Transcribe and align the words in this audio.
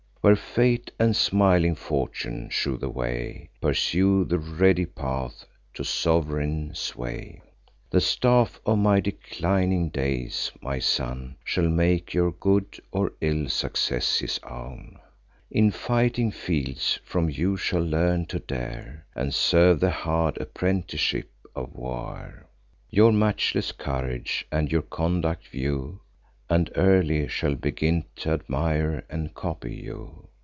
Where 0.23 0.35
Fate 0.35 0.91
and 0.99 1.15
smiling 1.15 1.73
Fortune 1.73 2.49
shew 2.51 2.77
the 2.77 2.91
way, 2.91 3.49
Pursue 3.59 4.23
the 4.25 4.37
ready 4.37 4.85
path 4.85 5.47
to 5.73 5.83
sov'reign 5.83 6.75
sway. 6.75 7.41
The 7.89 8.01
staff 8.01 8.61
of 8.63 8.77
my 8.77 8.99
declining 8.99 9.89
days, 9.89 10.51
my 10.61 10.77
son, 10.77 11.37
Shall 11.43 11.67
make 11.69 12.13
your 12.13 12.31
good 12.33 12.79
or 12.91 13.13
ill 13.19 13.49
success 13.49 14.19
his 14.19 14.39
own; 14.47 14.99
In 15.49 15.71
fighting 15.71 16.29
fields 16.29 16.99
from 17.03 17.27
you 17.31 17.57
shall 17.57 17.81
learn 17.83 18.27
to 18.27 18.37
dare, 18.37 19.07
And 19.15 19.33
serve 19.33 19.79
the 19.79 19.89
hard 19.89 20.37
apprenticeship 20.37 21.31
of 21.55 21.73
war; 21.73 22.45
Your 22.91 23.11
matchless 23.11 23.71
courage 23.71 24.45
and 24.51 24.71
your 24.71 24.83
conduct 24.83 25.47
view, 25.47 26.01
And 26.53 26.69
early 26.75 27.29
shall 27.29 27.55
begin 27.55 28.03
t' 28.13 28.29
admire 28.29 29.05
and 29.09 29.33
copy 29.33 29.73
you. 29.73 30.27